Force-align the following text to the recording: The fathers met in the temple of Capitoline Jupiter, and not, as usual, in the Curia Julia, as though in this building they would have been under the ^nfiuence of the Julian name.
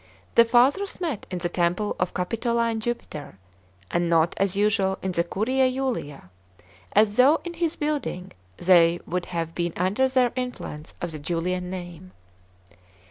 The 0.33 0.45
fathers 0.45 0.99
met 0.99 1.27
in 1.29 1.37
the 1.37 1.47
temple 1.47 1.95
of 1.99 2.15
Capitoline 2.15 2.79
Jupiter, 2.79 3.37
and 3.91 4.09
not, 4.09 4.33
as 4.37 4.55
usual, 4.55 4.97
in 5.03 5.11
the 5.11 5.23
Curia 5.23 5.71
Julia, 5.71 6.31
as 6.93 7.17
though 7.17 7.39
in 7.43 7.51
this 7.51 7.75
building 7.75 8.31
they 8.57 8.99
would 9.05 9.27
have 9.27 9.53
been 9.53 9.73
under 9.77 10.07
the 10.09 10.33
^nfiuence 10.35 10.93
of 11.03 11.11
the 11.11 11.19
Julian 11.19 11.69
name. 11.69 12.13